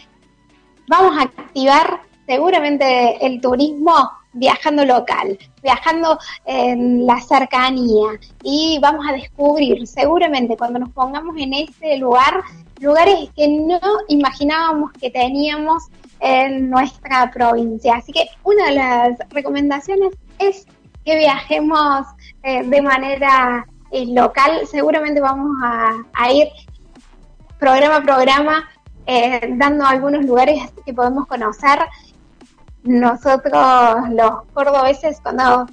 [0.87, 3.93] vamos a activar seguramente el turismo
[4.33, 8.11] viajando local, viajando en la cercanía
[8.45, 12.41] y vamos a descubrir seguramente cuando nos pongamos en ese lugar,
[12.79, 15.89] lugares que no imaginábamos que teníamos
[16.21, 17.97] en nuestra provincia.
[17.97, 20.65] Así que una de las recomendaciones es
[21.05, 22.07] que viajemos
[22.45, 26.48] eh, de manera local, seguramente vamos a, ir
[27.59, 28.68] programa a programa
[29.07, 31.79] eh, dando algunos lugares que podemos conocer.
[32.83, 35.66] Nosotros los cordobeses cuando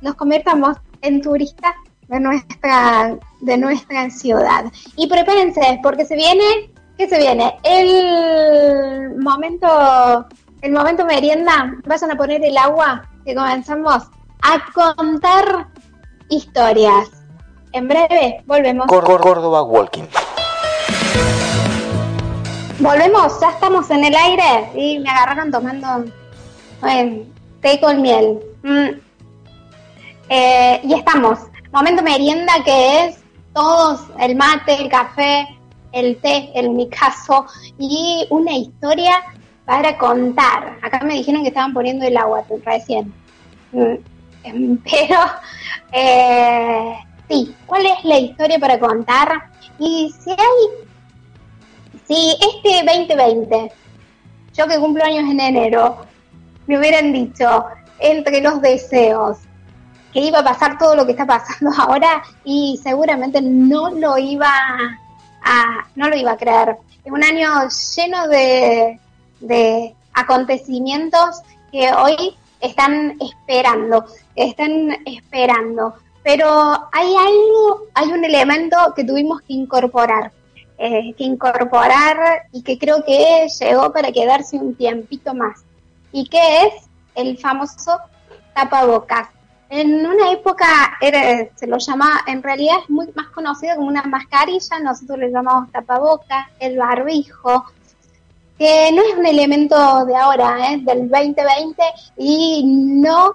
[0.00, 1.72] nos convirtamos en turistas
[2.08, 4.64] de nuestra, de nuestra ciudad.
[4.96, 7.56] Y prepárense, porque se viene, ¿qué se viene?
[7.62, 10.26] El momento,
[10.60, 14.10] el momento merienda, vayan a poner el agua que comenzamos
[14.42, 15.68] a contar
[16.28, 17.21] historias.
[17.72, 18.86] En breve, volvemos.
[18.86, 20.04] Córdoba Walking.
[22.78, 26.04] Volvemos, ya estamos en el aire y me agarraron tomando
[27.62, 28.40] té con miel.
[28.62, 29.00] Mm.
[30.28, 31.38] Eh, y estamos.
[31.72, 33.18] Momento merienda que es
[33.54, 35.48] todos, el mate, el café,
[35.92, 37.46] el té, en mi caso,
[37.78, 39.14] y una historia
[39.64, 40.78] para contar.
[40.82, 43.14] Acá me dijeron que estaban poniendo el agua recién.
[43.72, 43.94] Mm.
[44.90, 45.18] Pero
[45.92, 46.96] eh,
[47.32, 49.50] sí, ¿cuál es la historia para contar?
[49.78, 50.68] Y si hay,
[52.08, 53.72] este 2020,
[54.54, 56.04] yo que cumplo años en enero,
[56.66, 57.64] me hubieran dicho
[57.98, 59.38] entre los deseos
[60.12, 64.52] que iba a pasar todo lo que está pasando ahora y seguramente no lo iba
[65.42, 66.76] a, no lo iba a creer.
[67.02, 67.48] Es un año
[67.96, 69.00] lleno de,
[69.40, 71.40] de acontecimientos
[71.72, 74.04] que hoy están esperando,
[74.36, 76.46] están esperando pero
[76.92, 80.32] hay algo, hay un elemento que tuvimos que incorporar,
[80.78, 85.64] eh, que incorporar y que creo que llegó para quedarse un tiempito más,
[86.12, 86.74] y que es
[87.14, 87.98] el famoso
[88.54, 89.28] tapabocas.
[89.68, 94.02] En una época era, se lo llamaba, en realidad es muy más conocido como una
[94.02, 97.64] mascarilla, nosotros le llamamos tapabocas, el barbijo,
[98.58, 100.78] que no es un elemento de ahora, ¿eh?
[100.82, 101.82] del 2020,
[102.18, 103.34] y no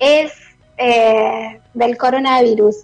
[0.00, 0.32] es
[0.78, 2.76] eh, del coronavirus.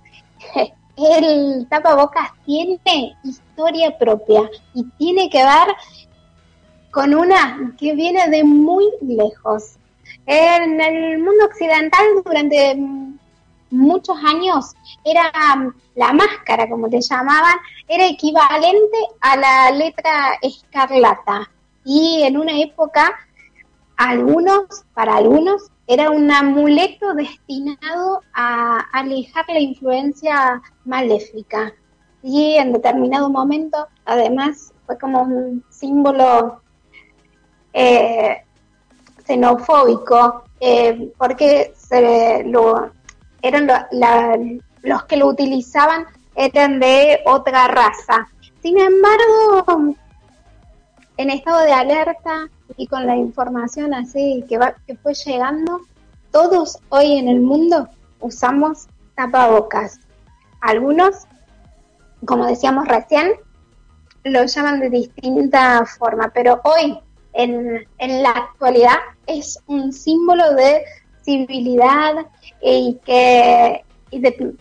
[0.96, 2.78] El tapabocas tiene
[3.24, 5.74] historia propia y tiene que ver
[6.92, 9.76] con una que viene de muy lejos.
[10.26, 12.76] En el mundo occidental durante
[13.70, 15.32] muchos años era
[15.96, 17.56] la máscara, como le llamaban,
[17.88, 21.50] era equivalente a la letra escarlata.
[21.84, 23.12] Y en una época,
[23.96, 31.72] algunos, para algunos, era un amuleto destinado a alejar la influencia maléfica.
[32.22, 36.62] Y en determinado momento, además, fue como un símbolo
[37.72, 38.42] eh,
[39.26, 42.90] xenofóbico, eh, porque se lo,
[43.42, 43.68] eran
[44.82, 48.28] los que lo utilizaban eran de otra raza.
[48.62, 49.94] Sin embargo,
[51.16, 54.58] en estado de alerta y con la información así que,
[55.02, 55.80] fue llegando,
[56.30, 57.88] todos hoy en el mundo
[58.20, 60.00] usamos tapabocas.
[60.60, 61.26] Algunos,
[62.26, 63.32] como decíamos recién,
[64.24, 66.98] lo llaman de distinta forma, pero hoy,
[67.34, 68.96] en, en la actualidad,
[69.26, 70.82] es un símbolo de
[71.22, 72.26] civilidad
[72.62, 74.54] y, que, y, de,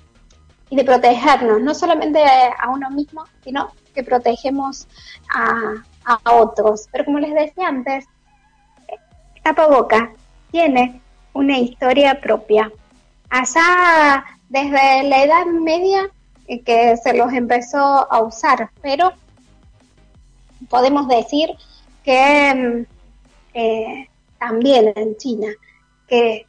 [0.69, 4.87] y de protegernos, no solamente a uno mismo, sino que protegemos
[5.33, 6.87] a, a otros.
[6.91, 8.05] Pero como les decía antes,
[9.43, 10.11] Tapaboca
[10.51, 11.01] tiene
[11.33, 12.71] una historia propia.
[13.29, 16.09] Allá desde la Edad Media
[16.47, 19.13] eh, que se los empezó a usar, pero
[20.69, 21.49] podemos decir
[22.03, 22.85] que mm,
[23.53, 25.47] eh, también en China,
[26.07, 26.45] que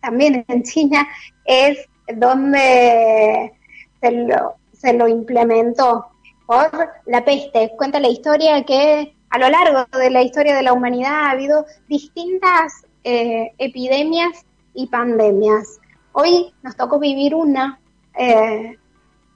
[0.00, 1.06] también en China
[1.44, 1.78] es
[2.14, 3.52] donde
[4.00, 6.13] se lo, se lo implementó
[6.46, 6.70] por
[7.06, 7.72] la peste.
[7.76, 11.66] Cuenta la historia que a lo largo de la historia de la humanidad ha habido
[11.88, 15.80] distintas eh, epidemias y pandemias.
[16.12, 17.80] Hoy nos tocó vivir una.
[18.16, 18.76] Eh,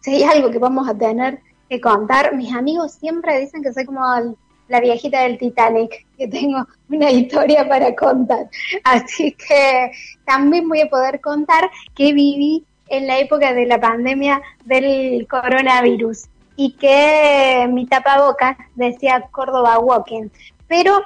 [0.01, 3.85] si hay algo que vamos a tener que contar, mis amigos siempre dicen que soy
[3.85, 4.01] como
[4.68, 8.49] la viejita del Titanic, que tengo una historia para contar.
[8.85, 9.90] Así que
[10.25, 16.29] también voy a poder contar que viví en la época de la pandemia del coronavirus
[16.61, 20.29] y que mi tapabocas decía Córdoba Walking.
[20.66, 21.01] Pero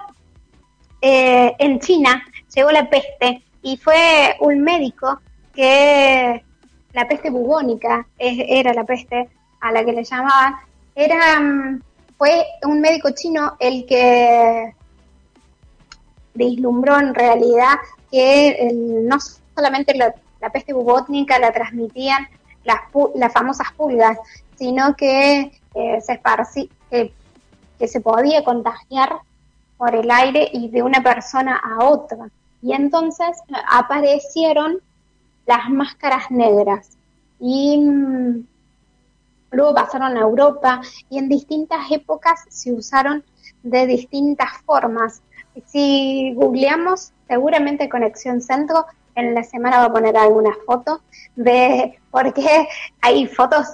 [1.03, 5.21] eh, en China llegó la peste y fue un médico
[5.55, 6.43] que
[6.95, 9.29] la peste bubónica era la peste
[9.61, 10.55] a la que le llamaban,
[10.95, 11.83] era mm,
[12.17, 14.75] fue un médico chino el que
[16.33, 17.75] vislumbró en realidad
[18.11, 19.19] que no
[19.55, 20.15] solamente la,
[20.51, 22.27] peste bubónica la transmitían
[22.65, 22.81] las,
[23.17, 24.17] las famosas pulgas,
[24.63, 29.19] sino que eh, se esparcí, que se podía contagiar
[29.77, 32.29] por el aire y de una persona a otra.
[32.63, 34.79] Y entonces eh, aparecieron
[35.47, 36.91] las máscaras negras
[37.41, 38.47] y mm,
[39.51, 43.25] luego pasaron a Europa y en distintas épocas se usaron
[43.65, 45.23] de distintas formas.
[45.67, 51.01] Si googleamos, seguramente Conexión Centro en la semana va a poner algunas fotos
[51.35, 52.69] de por qué
[53.01, 53.67] hay fotos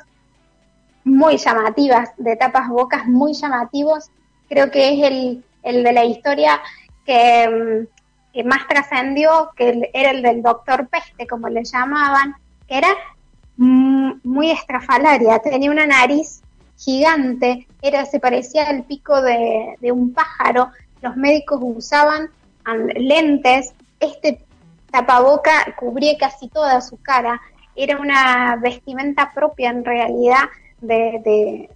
[1.08, 4.10] muy llamativas, de tapas bocas muy llamativos.
[4.48, 6.60] Creo que es el, el de la historia
[7.04, 7.86] que,
[8.34, 12.34] mm, más trascendió, que era el del doctor Peste, como le llamaban,
[12.68, 12.88] que era
[13.56, 16.42] mm, muy estrafalaria, tenía una nariz
[16.76, 20.70] gigante, era, se parecía al pico de, de un pájaro,
[21.02, 22.30] los médicos usaban
[22.94, 24.44] lentes, este
[24.90, 27.40] tapaboca cubría casi toda su cara,
[27.74, 30.48] era una vestimenta propia en realidad
[30.80, 31.68] de,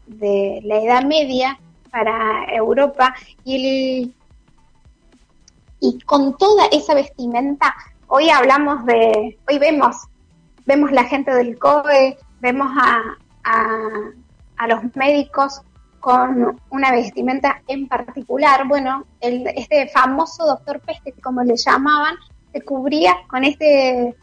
[0.65, 1.59] la Edad Media
[1.91, 4.15] para Europa y,
[5.81, 7.75] y con toda esa vestimenta,
[8.09, 9.97] hoy hablamos de, hoy vemos,
[10.65, 15.63] vemos la gente del COE, vemos a, a, los médicos
[15.99, 22.15] con una vestimenta en particular, bueno, el, este famoso doctor Peste, como le llamaban,
[22.53, 24.15] se cubría con este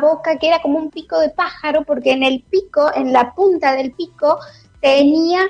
[0.00, 3.74] boca que era como un pico de pájaro, porque en el pico, en la punta
[3.74, 4.38] del pico,
[4.80, 5.40] tenía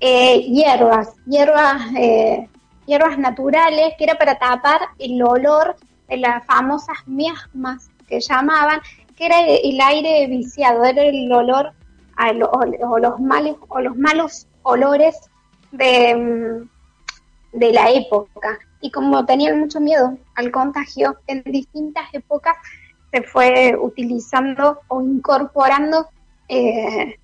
[0.00, 2.48] eh, hierbas, hierbas, eh,
[2.86, 5.76] hierbas naturales, que era para tapar el olor
[6.08, 8.80] de las famosas miasmas que llamaban,
[9.16, 11.72] que era el aire viciado, era el olor
[12.16, 15.16] a o, los malos, o los malos olores
[15.72, 18.58] de, mm, de la época.
[18.80, 22.56] Y como tenían mucho miedo al contagio, en distintas épocas
[23.10, 26.08] se fue utilizando o incorporando
[26.48, 27.18] eh,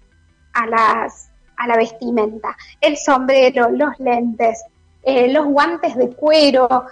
[0.53, 2.57] a, las, a la vestimenta.
[2.81, 4.65] El sombrero, los lentes,
[5.03, 6.85] eh, los guantes de cuero.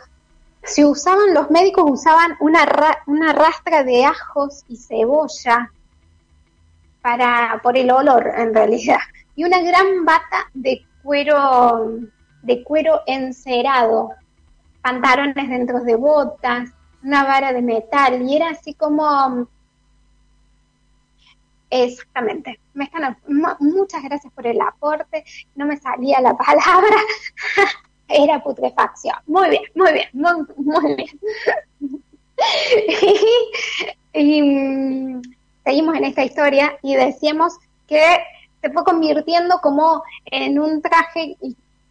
[0.62, 2.64] Se usaban, los médicos usaban una,
[3.06, 5.72] una rastra de ajos y cebolla
[7.00, 8.98] para, por el olor en realidad.
[9.34, 11.98] Y una gran bata de cuero,
[12.42, 14.10] de cuero encerado
[14.82, 16.70] pantalones dentro de botas,
[17.02, 19.48] una vara de metal, y era así como...
[21.70, 22.60] Exactamente.
[22.74, 23.16] Me están,
[23.60, 25.24] muchas gracias por el aporte.
[25.54, 26.96] No me salía la palabra.
[28.08, 29.16] era putrefacción.
[29.26, 31.20] Muy bien, muy bien, muy, muy bien.
[34.12, 35.22] y, mm,
[35.64, 37.54] seguimos en esta historia y decíamos
[37.86, 38.18] que
[38.60, 41.36] se fue convirtiendo como en un traje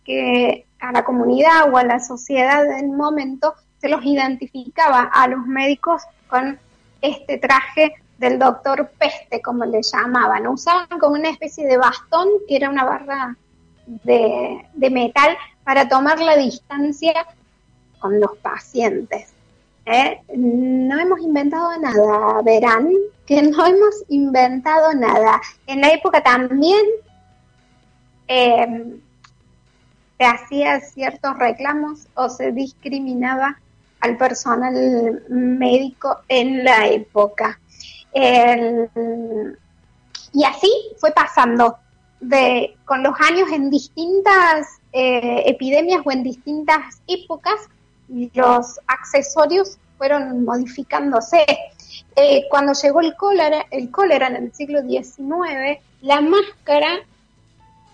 [0.04, 5.46] que a la comunidad o a la sociedad del momento se los identificaba a los
[5.48, 6.60] médicos con
[7.02, 10.46] este traje del doctor peste, como le llamaban.
[10.48, 13.36] Usaban como una especie de bastón, que era una barra
[13.88, 17.26] de, de metal, para tomar la distancia
[18.00, 19.34] con los pacientes.
[19.88, 20.22] ¿eh?
[20.36, 22.92] No hemos inventado nada, verán
[23.26, 25.42] que no hemos inventado nada.
[25.66, 26.86] En la época también
[28.28, 29.00] eh,
[30.20, 33.60] se hacía ciertos reclamos o se discriminaba
[34.02, 37.60] al personal médico en la época.
[40.34, 41.78] y así fue pasando
[42.20, 47.56] de, con los años en distintas eh, epidemias o en distintas épocas,
[48.34, 51.46] los accesorios fueron modificándose.
[52.16, 57.00] Eh, cuando llegó el cólera, el cólera en el siglo XIX, la máscara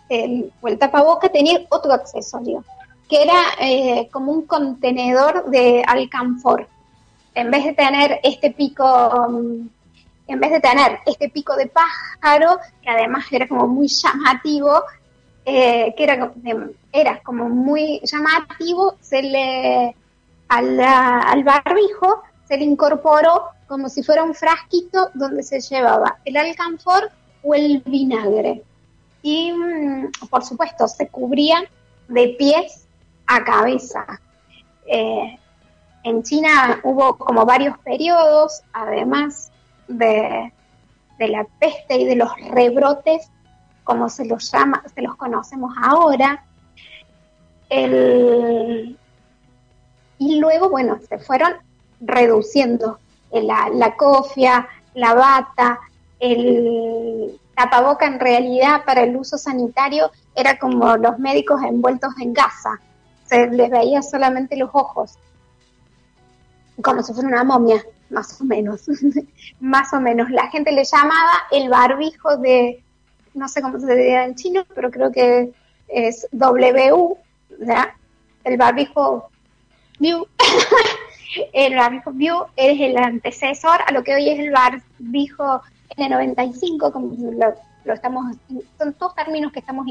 [0.10, 2.64] el, o el tapaboca tenía otro accesorio,
[3.08, 6.68] que era eh, como un contenedor de alcanfor.
[7.34, 8.86] En vez de tener este pico,
[9.30, 9.68] mm,
[10.28, 14.84] en vez de tener este pico de pájaro, que además era como muy llamativo,
[15.46, 16.34] eh, que era,
[16.92, 19.96] era como muy llamativo, se le
[20.50, 26.38] al, al barbijo se le incorporó como si fuera un frasquito donde se llevaba el
[26.38, 27.12] alcanfor
[27.44, 28.64] o el vinagre.
[29.22, 31.64] Y mm, por supuesto se cubría
[32.08, 32.87] de pies
[33.28, 34.06] a cabeza.
[34.86, 35.38] Eh,
[36.04, 39.52] en China hubo como varios periodos, además
[39.88, 40.52] de,
[41.20, 43.30] de la peste y de los rebrotes
[43.88, 46.44] como se los llama, se los conocemos ahora.
[50.20, 51.54] y luego, bueno, se fueron
[52.02, 53.00] reduciendo
[53.32, 55.80] la, la cofia, la bata,
[56.20, 62.82] el tapaboca en realidad para el uso sanitario era como los médicos envueltos en gasa,
[63.28, 65.18] se les veía solamente los ojos,
[66.82, 68.86] como si fuera una momia, más o menos,
[69.60, 70.30] más o menos.
[70.30, 72.84] La gente le llamaba el barbijo de,
[73.34, 75.52] no sé cómo se diría en chino, pero creo que
[75.88, 77.18] es W,
[78.44, 79.30] el barbijo
[80.00, 80.26] View.
[81.54, 85.62] el barbijo View es el antecesor a lo que hoy es el barbijo
[85.98, 87.16] N95, como
[87.86, 88.36] lo, estamos,
[88.78, 89.86] son todos términos que estamos,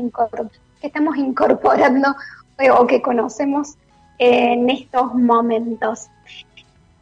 [0.81, 2.15] que estamos incorporando
[2.59, 3.75] o que conocemos
[4.19, 6.09] en estos momentos.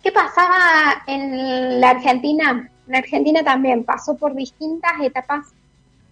[0.02, 2.70] ¿Qué pasaba en la Argentina?
[2.86, 5.46] La Argentina también pasó por distintas etapas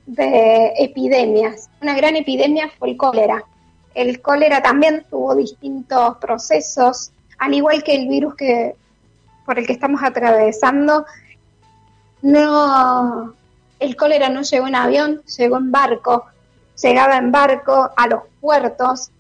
[0.07, 1.69] de epidemias.
[1.81, 3.45] Una gran epidemia fue el cólera.
[3.95, 8.75] El cólera también tuvo distintos procesos, al igual que el virus que
[9.45, 11.05] por el que estamos atravesando.
[12.23, 13.35] No,
[13.79, 16.25] el cólera no llegó en avión, llegó en barco,
[16.81, 19.11] llegaba en barco a los puertos.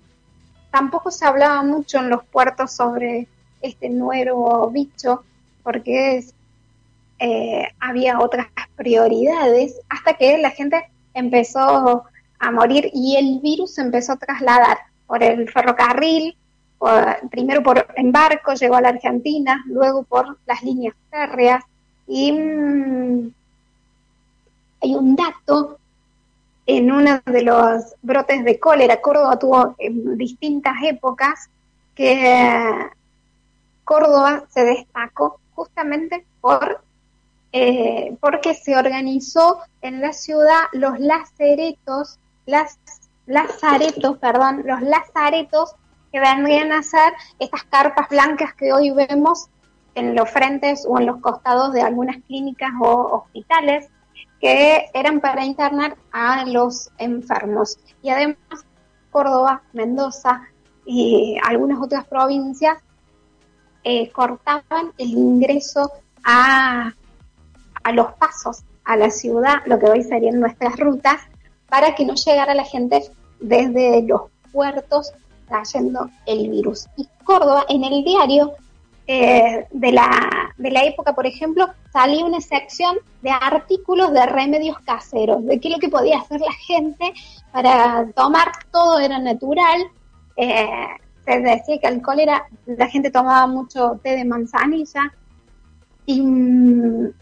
[0.72, 3.28] Tampoco se hablaba mucho en los puertos sobre
[3.60, 5.22] este nuevo bicho,
[5.62, 6.24] porque
[7.18, 12.04] eh, había otras prioridades hasta que la gente empezó
[12.38, 16.36] a morir y el virus empezó a trasladar por el ferrocarril,
[17.30, 21.62] primero por en barco llegó a la Argentina, luego por las líneas férreas
[22.08, 23.30] y mm,
[24.80, 25.78] hay un dato
[26.66, 31.50] en uno de los brotes de cólera, Córdoba tuvo en distintas épocas
[31.94, 32.88] que
[33.84, 36.82] Córdoba se destacó justamente por
[37.54, 42.78] eh, porque se organizó en la ciudad los lazaretos, las
[43.26, 45.74] lazaretos, perdón, los lazaretos
[46.10, 49.48] que vendrían a ser estas carpas blancas que hoy vemos
[49.94, 53.90] en los frentes o en los costados de algunas clínicas o hospitales
[54.42, 57.78] que eran para internar a los enfermos.
[58.02, 58.36] Y además
[59.10, 60.42] Córdoba, Mendoza
[60.84, 62.78] y algunas otras provincias
[63.84, 65.90] eh, cortaban el ingreso
[66.24, 66.92] a
[67.84, 71.20] a los pasos a la ciudad, lo que hoy serían nuestras rutas,
[71.68, 73.02] para que no llegara la gente
[73.40, 74.22] desde los
[74.52, 75.12] puertos
[75.48, 76.86] trayendo el virus.
[76.96, 78.52] Y Córdoba, en el diario
[79.14, 84.78] eh, de, la, de la época, por ejemplo, salía una sección de artículos de remedios
[84.80, 87.12] caseros, de qué es lo que podía hacer la gente
[87.52, 89.82] para tomar, todo era natural,
[90.36, 90.86] eh,
[91.26, 95.12] se decía que el cólera, la gente tomaba mucho té de manzanilla
[96.06, 97.12] y mm,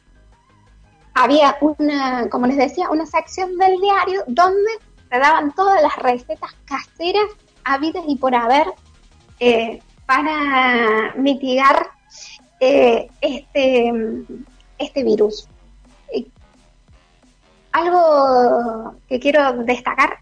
[1.14, 4.70] había una, como les decía, una sección del diario donde
[5.10, 7.26] se daban todas las recetas caseras
[7.64, 8.68] habidas y por haber
[9.40, 9.80] eh,
[10.10, 11.86] para mitigar
[12.58, 13.92] eh, este,
[14.76, 15.46] este virus.
[17.70, 20.18] algo que quiero destacar,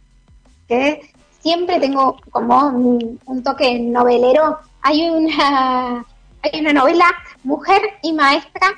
[0.68, 1.10] que
[1.40, 6.04] siempre tengo como un, toque novelero, hay una,
[6.42, 7.06] hay una novela,
[7.42, 8.68] Mujer y Maestra,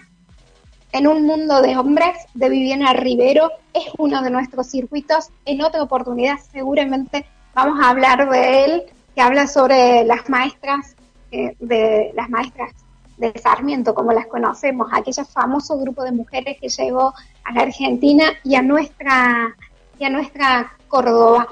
[0.92, 5.30] en un mundo de hombres, de Viviana Rivero, es uno de nuestros circuitos.
[5.44, 8.82] En otra oportunidad seguramente vamos a hablar de él,
[9.16, 10.94] que habla sobre las maestras,
[11.30, 12.72] eh, de las maestras
[13.16, 17.12] de Sarmiento, como las conocemos, aquel famoso grupo de mujeres que llegó
[17.44, 19.54] a la Argentina y a nuestra,
[19.98, 21.48] y a nuestra Córdoba.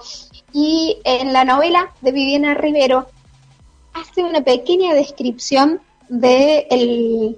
[0.52, 3.06] Y en la novela de Viviana Rivero
[3.92, 7.36] hace una pequeña descripción de,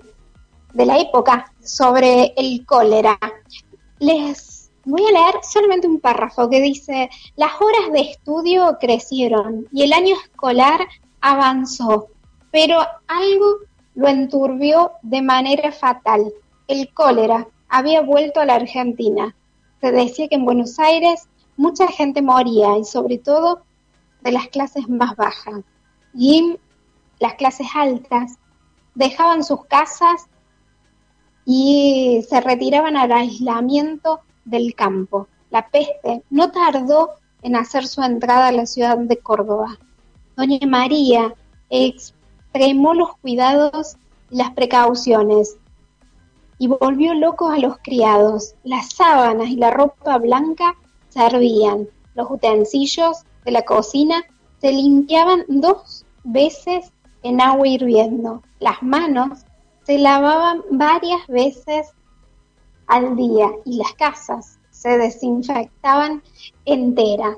[0.73, 3.19] de la época sobre el cólera.
[3.99, 9.83] Les voy a leer solamente un párrafo que dice, las horas de estudio crecieron y
[9.83, 10.87] el año escolar
[11.21, 12.09] avanzó,
[12.51, 13.57] pero algo
[13.95, 16.33] lo enturbió de manera fatal.
[16.69, 19.35] El cólera había vuelto a la Argentina.
[19.81, 23.63] Se decía que en Buenos Aires mucha gente moría y sobre todo
[24.23, 25.63] de las clases más bajas.
[26.15, 26.59] Y
[27.19, 28.39] las clases altas
[28.95, 30.27] dejaban sus casas
[31.45, 35.29] y se retiraban al aislamiento del campo.
[35.51, 37.11] La peste no tardó
[37.43, 39.79] en hacer su entrada a la ciudad de Córdoba.
[40.37, 41.35] Doña María
[42.53, 43.97] extremó los cuidados
[44.31, 45.57] y las precauciones
[46.59, 48.55] y volvió locos a los criados.
[48.65, 50.77] Las sábanas y la ropa blanca
[51.09, 51.89] servían.
[52.15, 54.25] Los utensilios de la cocina
[54.61, 56.93] se limpiaban dos veces
[57.23, 58.43] en agua hirviendo.
[58.59, 59.41] Las manos
[59.85, 61.89] se lavaban varias veces
[62.89, 66.23] al día y las casas se desinfectaban
[66.65, 67.37] enteras.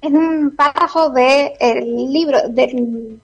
[0.00, 3.20] En un párrafo del libro, del,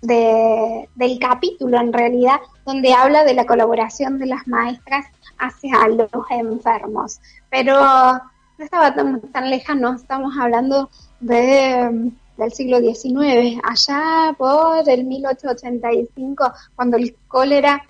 [0.00, 5.06] del capítulo en realidad, donde habla de la colaboración de las maestras
[5.38, 7.20] hacia los enfermos.
[7.50, 10.90] Pero no estaba tan, tan lejano, estamos hablando
[11.20, 17.84] de del siglo XIX, allá por el 1885, cuando el cólera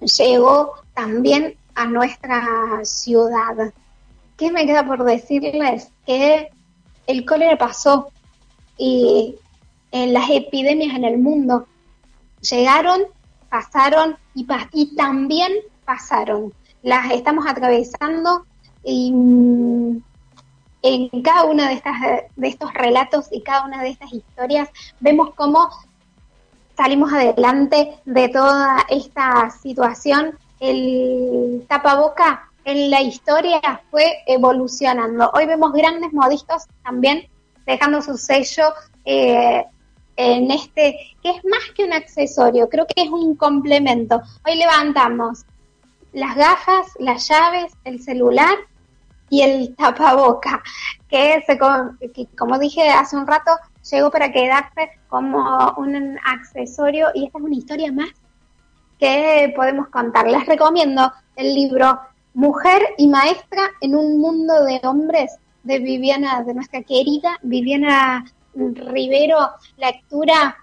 [0.00, 2.44] llegó también a nuestra
[2.82, 3.72] ciudad.
[4.36, 5.90] ¿Qué me queda por decirles?
[6.06, 6.50] Que
[7.06, 8.10] el cólera pasó
[8.76, 9.36] y
[9.90, 11.66] en las epidemias en el mundo
[12.40, 13.02] llegaron,
[13.48, 15.52] pasaron y, y también
[15.84, 16.52] pasaron.
[16.82, 18.46] Las estamos atravesando
[18.84, 20.02] y mm,
[20.82, 21.96] en cada una de, estas,
[22.36, 24.68] de estos relatos y cada una de estas historias
[25.00, 25.68] vemos cómo
[26.76, 30.38] salimos adelante de toda esta situación.
[30.60, 33.60] El tapaboca en la historia
[33.90, 35.30] fue evolucionando.
[35.34, 37.26] Hoy vemos grandes modistos también
[37.66, 38.72] dejando su sello
[39.04, 39.64] eh,
[40.18, 44.20] en este, que es más que un accesorio, creo que es un complemento.
[44.44, 45.46] Hoy levantamos
[46.12, 48.56] las gafas, las llaves, el celular
[49.30, 50.60] y el tapaboca,
[51.08, 51.56] que, se,
[52.36, 53.52] como dije hace un rato,
[53.88, 58.10] llegó para quedarse como un accesorio y esta es una historia más
[58.98, 60.28] que podemos contar.
[60.28, 62.00] Les recomiendo el libro
[62.34, 68.24] Mujer y Maestra en un mundo de hombres de Viviana, de nuestra querida Viviana
[68.58, 69.38] Rivero,
[69.76, 70.56] lectura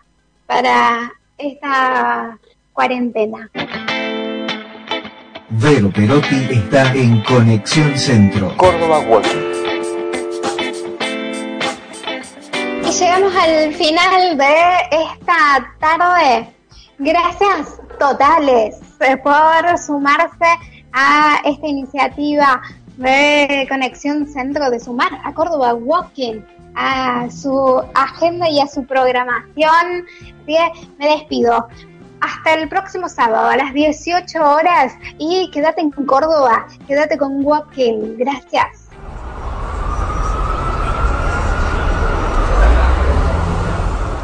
[0.46, 2.38] para esta
[2.74, 3.50] cuarentena.
[5.48, 8.52] Vero Perotti está en Conexión Centro.
[8.58, 9.54] Córdoba Walking.
[12.84, 14.54] Y llegamos al final de
[14.92, 16.54] esta tarde.
[17.00, 18.76] Gracias totales
[19.24, 20.58] por sumarse
[20.92, 22.62] a esta iniciativa
[22.98, 26.42] de Conexión Centro, de sumar a Córdoba Walking
[26.76, 30.06] a su agenda y a su programación.
[30.46, 31.68] me despido
[32.22, 38.18] hasta el próximo sábado a las 18 horas y quédate en Córdoba, quédate con Walking.
[38.18, 38.90] Gracias.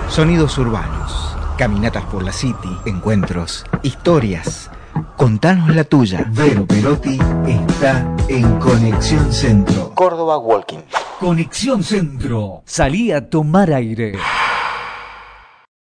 [0.10, 4.70] Sonidos urbanos, caminatas por la City, encuentros, historias.
[5.18, 6.26] Contanos la tuya.
[6.32, 9.94] Vero Perotti está en Conexión Centro.
[9.96, 10.80] Córdoba Walking.
[11.20, 12.64] Conexión Centro.
[12.66, 14.14] Salí a tomar aire.